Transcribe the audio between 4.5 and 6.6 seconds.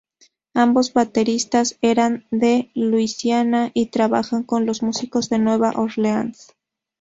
los músicos de Nueva Orleans.